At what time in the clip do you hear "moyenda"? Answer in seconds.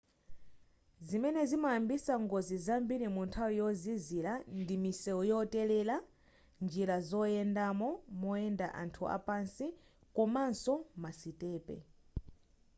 8.21-8.67